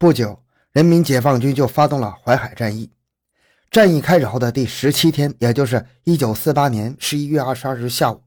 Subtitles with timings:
[0.00, 2.90] 不久，人民解放军就发动了淮海战役。
[3.70, 8.22] 战役开始后的第十七天，也就是一九四八年十一月二十二日下午，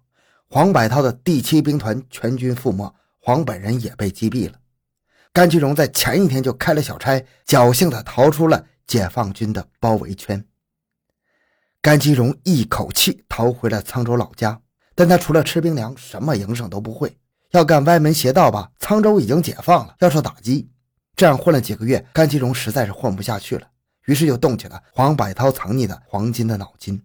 [0.48, 4.60] 黄百韬的第七兵团全军覆没，黄本人也被击毙了。
[5.34, 10.46] 甘其荣在前一天就开了小差，侥幸的逃出了解放军的包围圈。
[11.82, 14.62] 甘其荣一口气逃回了沧州老家，
[14.94, 17.18] 但他除了吃兵粮，什么营生都不会。
[17.50, 20.70] 要干歪门邪道吧，沧州已经解放了，要受打击。
[21.16, 23.68] 这样混了几个月，甘其荣实在是混不下去了。
[24.06, 27.02] 于是就动起了黄百韬藏匿的黄金的脑筋，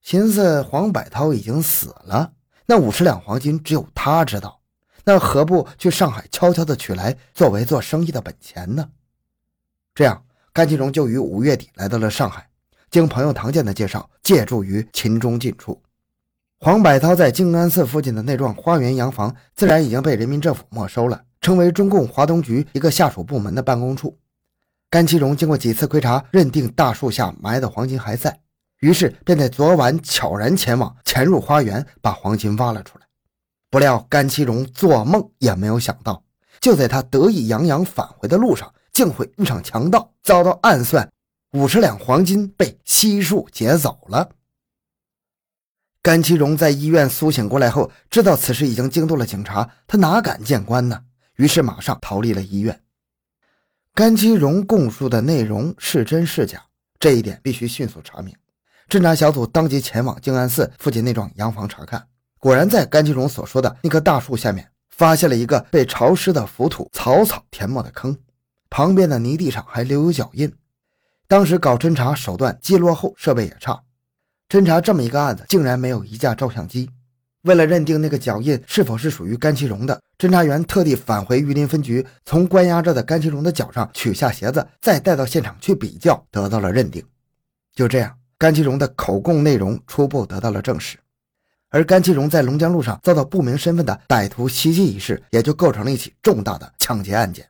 [0.00, 2.32] 寻思黄百韬已经死了，
[2.66, 4.60] 那五十两黄金只有他知道，
[5.04, 8.88] 那何不去上海悄悄的取来，作为做生意的本钱呢？
[9.96, 12.48] 这样，甘其荣就于五月底来到了上海，
[12.88, 15.82] 经朋友唐建的介绍，借住于秦中近处。
[16.60, 24.18] 黄百韬在静安寺附近的那幢花园洋房，自然已经被人民政府没收了，成为中共华东局一个下属部门的办公处。
[24.90, 28.40] 甘其荣经过几次窥查，认定大树下埋的黄金还在，
[28.80, 33.06] 于是便在昨晚悄然前往，潜入花园，把黄金挖了出来。
[33.70, 36.22] 不料甘其荣做梦也没有想到，
[36.58, 41.12] 就在他得意洋洋返回的路上，竟会遇上强盗，遭到暗算，
[41.52, 44.30] 五十两黄金被悉数劫走了。
[46.00, 51.02] 甘其荣在医院苏醒过来后，知道此事已经惊动了警察，他哪敢见官呢？
[51.38, 52.80] 于是马上逃离了医院。
[53.94, 56.62] 甘其荣供述的内容是真是假？
[57.00, 58.34] 这一点必须迅速查明。
[58.88, 62.06] 侦查小组当即前往静安寺附近那幢洋房查看，
[62.38, 68.16] 果然在甘其荣所说的那棵大树下面，发现了一个被潮湿的浮土、草草填没的坑，
[68.68, 70.52] 旁边的泥地上还留有脚印。
[71.28, 73.82] 当时搞侦查手段既落后，设备也差，
[74.48, 76.90] 侦查这么一个案子，竟然没有一架照相机。
[77.42, 87.00] 为了认定那个脚印是否是属于甘其荣的，侦查员特地返回榆林分局，从关押着的甘其荣的脚上取下鞋子，再带到现场去比较，得到了认定。
[87.72, 90.98] 就这样，甘其荣的口供内容初步得到了证实，
[91.68, 97.48] 而甘其荣在龙江路上遭到不明身份的歹徒袭击一事，也就构成了一起重大的抢劫案件。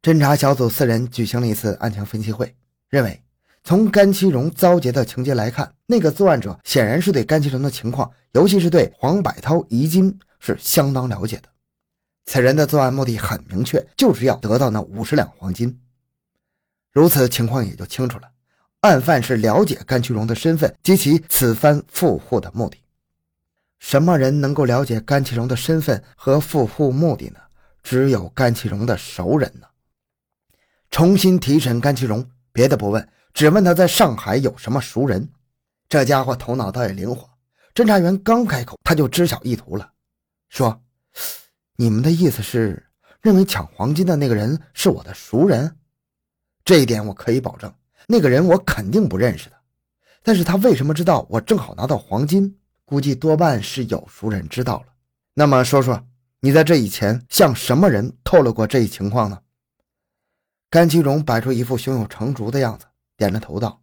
[0.00, 2.54] 侦查小组四人举行了一次案情分析会，
[2.88, 3.20] 认为。
[3.64, 11.51] 从甘其荣遭劫的情节来看，那个作案者显然是对甘其荣的情况，尤其是对黄百韬遗金是相当了解的。
[12.32, 15.78] 此人的作案目的很明确，就是要得到那五十两黄金。
[16.90, 18.30] 如此情况也就清楚了，
[18.80, 22.78] 案犯是了解甘其荣的身份及其此番赴沪的目的。
[23.80, 27.38] 什么人能够了解甘其荣的身份和赴沪目的呢？
[27.82, 29.66] 只有甘其荣的熟人呢。
[30.90, 33.06] 重新提审甘其荣，别的不问。
[33.34, 35.28] 只问他在上海有什么熟人，
[35.86, 37.28] 这家伙头脑倒也灵活。
[37.74, 39.92] 侦查员刚开口，他就知晓意图了，
[40.48, 40.82] 说
[41.82, 42.86] ：“你们的意思是
[43.20, 45.78] 认为抢黄金的那个人是我的熟人？
[46.64, 47.74] 这一点我可以保证，
[48.06, 49.56] 那个人我肯定不认识的。
[50.22, 52.56] 但是他为什么知道我正好拿到黄金？
[52.84, 54.92] 估计多半是有熟人知道了。
[55.34, 56.06] 那么说说，
[56.38, 59.40] 你在这以前向什么人透露过这一情况呢？”
[60.70, 62.86] 甘其荣摆出一副胸有成竹的样子。
[63.16, 63.82] 点着头道：“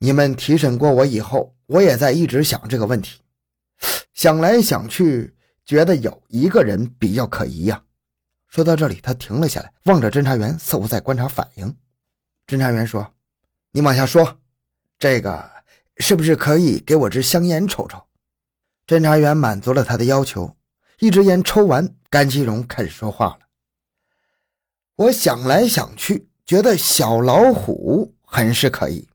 [0.00, 3.20] 你们提审过我以后，我也在一直想这个问题，
[4.14, 5.36] 想来想去，
[5.72, 7.82] 觉得有一个人比较可疑呀。”
[8.48, 11.74] 说到这里，他停了下来，望着侦查员，似乎在观察反应。
[12.46, 13.14] 侦查员说
[13.72, 14.38] ：“你往下说，
[14.98, 15.50] 这个
[15.96, 18.06] 是不是可以给我支香烟抽抽？”
[18.86, 20.54] 侦查员满足了他的要求，
[20.98, 23.40] 一支烟抽完，甘其荣开始说话了
[24.96, 29.08] ：“我想来想去。”觉得小老虎很是可疑。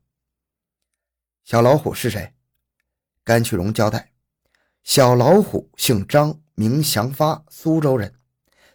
[1.44, 2.32] 小老虎是谁？
[3.22, 4.10] 甘其荣交代：
[4.88, 8.10] 小老虎姓张，名祥发，苏州人。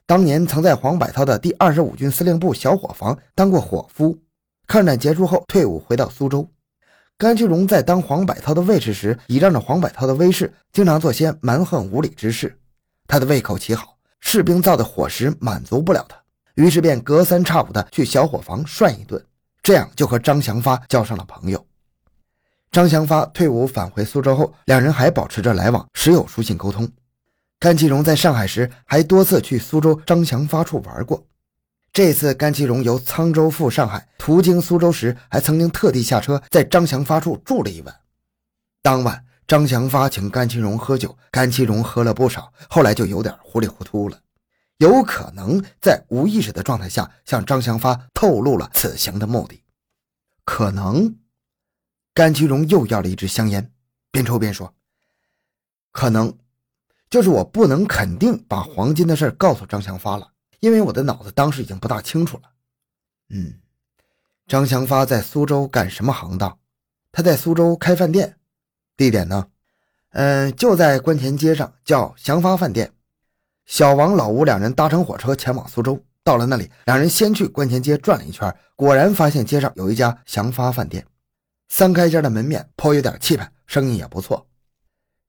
[0.05, 4.15] 当年曾在黄百韬的第二十五军司令部小伙房当过伙夫。
[4.67, 6.47] 抗战结束后退伍回到苏州。
[7.17, 12.55] 甘秋荣在当黄百韬的卫士时，倚仗着黄百韬的威势，经常做些蛮横无理之事。
[13.07, 16.15] 他的胃口极好，士兵造的伙食满足不了他。
[16.53, 19.19] 于是便隔三差五的去小伙房涮一顿，
[19.63, 21.65] 这样就和张祥发交上了朋友。
[22.73, 26.91] 张祥发退伍返回苏州后，两人还保持着来往，时有书信沟通。
[27.59, 31.23] 甘其荣在上海时还多次去苏州张祥发处玩过。
[31.93, 37.95] 这次甘其荣由沧州赴上海，途经苏州时，还曾经特地下车在张祥发处住了一晚。
[38.81, 44.17] 当晚，张祥发请甘其荣喝酒，甘其荣喝了不少，后来就有点糊里糊涂了。
[44.77, 49.61] 有可能在无意识的状态下向张祥发透露了此行的目的，
[50.43, 51.15] 可能。
[52.13, 53.71] 甘其荣又要了一支香烟，
[54.11, 54.73] 边抽边说
[55.91, 56.37] ：“可能，
[57.09, 62.43] 就是我不能肯定把黄金的事告诉张祥发了，因为我的脑子当时已经不大清楚了。
[63.29, 63.59] 嗯，
[64.45, 66.59] 张祥发在苏州干什么行当？
[67.11, 68.37] 他在苏州开饭店，
[68.95, 69.47] 地点呢？
[70.11, 72.91] 嗯，就在关前街上，叫祥发饭店。
[73.65, 81.03] 小王、老吴两人搭乘火车前往苏州，到了那里，两人先去关前街转了一圈，果然发现街上有一家祥发饭店，
[81.75, 84.47] 三开间的门面颇有点气派，生意也不错。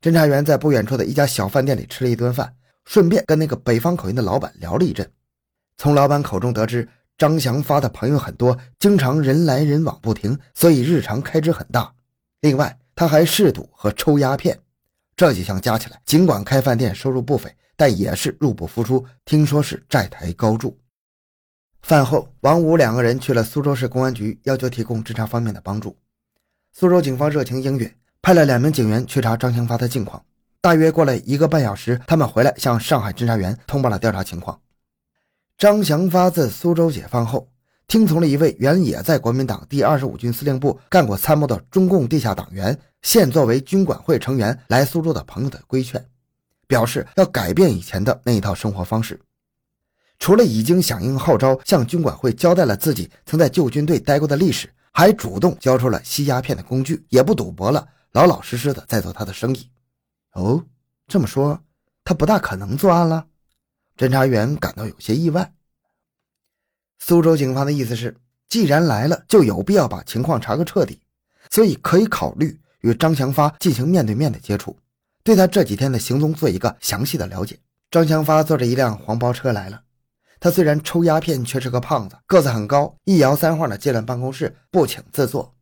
[0.03, 2.55] 侦查员在不远处的一家小饭店里吃了一顿饭，
[2.85, 5.11] 顺便跟那个北方口音的老板聊了一阵。
[5.79, 6.87] 从老板口中得知，
[7.17, 11.91] 张祥发的朋友很多，经常人来人往不停，所以日常开支很大。
[12.43, 14.61] 另外，他还嗜赌和抽鸦片。
[15.17, 19.03] 这几项加起来，尽管开饭店收入不菲，但也是入不敷出。
[19.25, 20.79] 听说是债台高筑。
[21.81, 25.97] 饭后，王武两个人去了苏州市公安局，要求提供侦查方面的帮助。
[26.77, 27.89] 苏州警方热情应允，
[28.21, 30.21] 派了两名警员去查张祥发的近况。
[30.61, 34.61] 大约过了一个半小时，他们回来向上海侦查员通报了调查情况。
[35.57, 37.49] 张祥发自苏州解放后。
[37.87, 46.05] 听从了一位原也在国民党第二十五军司令部干过参谋的中共地下党员，现作为军管会成员来苏州的朋友的规劝，
[46.67, 49.21] 表示要改变以前的那一套生活方式。
[50.19, 59.69] 除了已经响应号召，向军管会交代了自己曾在旧军队待过的历史，还主动交出了吸鸦片的工具，也不赌博了，老老实实的在做他的生意。
[60.35, 60.65] 哦，
[61.09, 61.61] 这么说，
[62.05, 63.27] 他不大可能作案了。
[63.97, 65.53] 侦查员感到有些意外。
[67.01, 68.17] 苏州警方的意思是，
[68.49, 71.01] 既然来了，就有必要把情况查个彻底，
[71.51, 74.79] 所以可以考虑与张祥发进行面对面的接触，
[75.25, 77.59] 对他这几天的行踪做一个详细的了解。
[77.91, 79.83] 张祥发坐着一辆黄包车来了，
[80.45, 85.57] 他虽然抽鸦片，却是个胖子，个子很高，一摇三晃的进了办公室，不请自坐，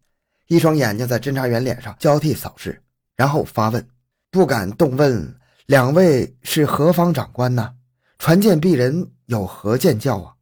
[0.48, 2.82] 一双眼睛在侦查员脸上交替扫视，
[3.14, 3.88] 然后发问
[4.32, 7.76] ：“不敢动问，两位是何方长官呢？
[8.18, 10.34] 传见鄙人有何见教啊？”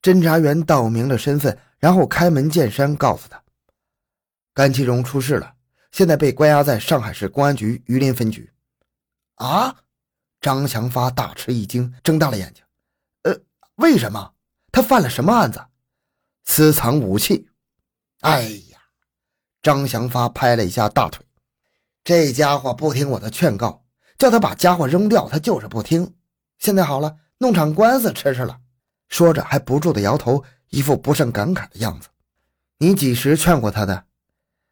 [0.00, 3.38] 侦查员道明了身份，然后开门见山告诉他
[4.54, 5.52] ：“甘其荣出事了，
[5.92, 8.50] 现在被关押在上海市公安局榆林分局。”
[9.36, 9.76] 啊！
[10.40, 12.64] 张祥发大吃一惊，睁大了眼睛：“，
[13.78, 14.32] 为什么？
[14.70, 15.64] 他犯了什么案子？
[16.44, 17.48] 私藏武器？”
[18.22, 18.78] 哎呀！
[19.62, 21.24] 张祥发拍了一下大腿
[22.02, 23.84] ：“这家伙不听我的劝告，
[24.18, 26.14] 叫他把家伙扔掉，他就是不听。
[26.58, 28.58] 现在好了，弄场官司吃吃了。”
[29.08, 32.08] 说着，还不住的摇头，一副不胜感慨的样子。
[32.78, 34.04] 你几时劝过他的？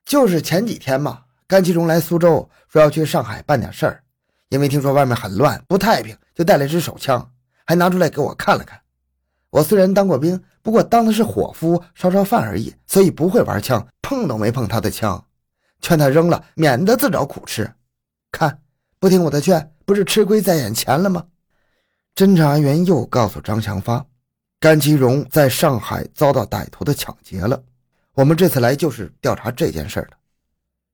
[0.04, 1.22] 就是前几天嘛。
[1.48, 4.02] 甘其荣来苏州，说要去上海办点事儿，
[4.48, 7.32] 因为听说外面很乱，不太平，就带了一支手枪，
[7.64, 8.80] 还拿出来给我看了看。
[9.50, 15.24] 我虽然当过兵，不过当的是伙夫，烧烧饭而已，所以不会玩枪，碰都没碰他的枪。
[15.80, 17.70] 劝他扔了，免得自找苦吃。
[18.32, 18.60] 看，
[18.98, 21.24] 不听我的劝，不是吃亏在眼前了吗？
[22.14, 24.04] 侦查员又告诉张强发。
[24.58, 27.62] 甘其荣在上海遭到歹徒的抢劫了，
[28.14, 30.16] 我们这次来就是调查这件事的。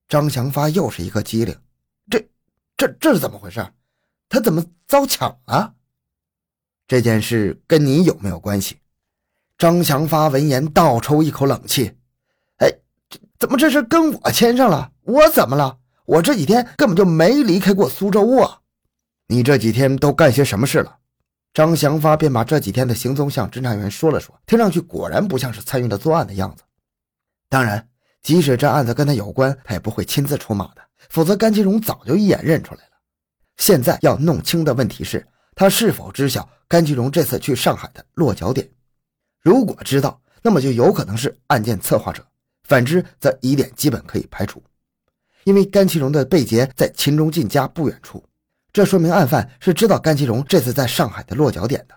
[0.08, 1.56] 张祥发又是一个机灵，
[2.10, 2.28] 这、
[2.76, 3.64] 这、这是怎么回事？
[4.28, 5.72] 他怎么遭抢了？
[6.92, 8.76] 这件事跟你有没有关系？
[9.56, 11.90] 张祥发闻言倒抽一口冷气，
[12.58, 12.70] 哎，
[13.38, 14.92] 怎么这事跟我牵上了？
[15.04, 15.78] 我怎么了？
[16.04, 18.58] 我这几天根本就没离开过苏州啊！
[19.28, 20.98] 你这几天都干些什么事了？
[21.54, 26.62] 张祥发便把这几天的行踪向侦查员说了说，听上去果然不像是参与了作案的样子。
[27.48, 27.88] 当然，
[28.22, 32.90] 即使这案子跟他有关，他也不会亲自出马的，否则甘其荣早就一眼认出来了。
[33.56, 38.68] 现在要弄清的问题是，他是否知晓甘其荣这次去上海的落脚点？
[39.40, 42.22] 如果知道，那么就有可能是案件策划者；
[42.64, 44.62] 反之，则疑点基本可以排除，
[45.44, 48.24] 因为甘其荣的被劫在秦中进家不远处。
[48.72, 51.94] 这说明案犯是知道甘其荣这次在上海的落脚点的，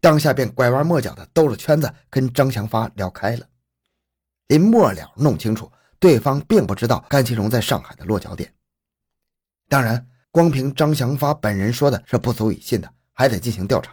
[0.00, 3.46] 当下便拐弯抹角的兜了圈子跟张祥发聊开了。
[4.48, 8.52] 临末了，弄清楚对方并不知道甘其荣在上海的落脚点。
[9.68, 13.92] 当然，光凭张祥发本人说的是不足以信的，还得进行调查。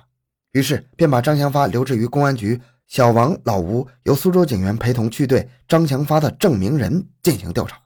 [0.52, 7.80] 于是便把张祥发留置于公安局，小王、老吴由苏州警员陪同去对张祥发的证明人进行调查。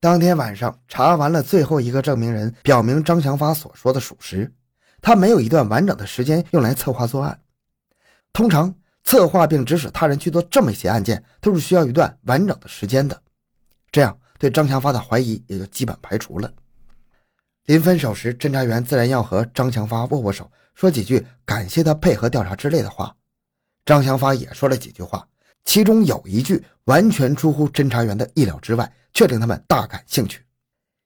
[0.00, 4.52] 当天晚上查完了最后一个证明人，表明张祥发所说的属实。
[5.00, 7.40] 他没有一段完整的时间用来策划作案。
[8.32, 13.20] 通常策划并指使他人去做这么一些案件，都是需要一段完整的时间的。
[13.90, 16.52] 这样对张祥发的怀疑也就基本排除了。
[17.68, 23.14] 临分手时，侦查员自然要和张祥发握握手，说几句感谢他配合调查之类的话。
[23.84, 25.28] 张祥发也说了几句话。
[25.66, 30.42] 其中有一句完全出乎侦查员的意料之外，却令他们大感兴趣。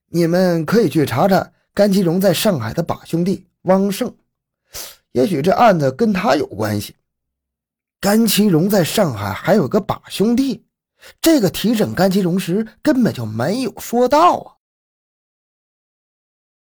[0.07, 4.15] 你们可以去查查甘其荣在上海的把兄弟汪胜，
[5.11, 6.95] 也许这案子跟他有关系。
[8.01, 10.65] 甘其荣在上海还有个把兄弟，
[11.21, 14.62] 这个提审甘其荣时根本就没有说到啊。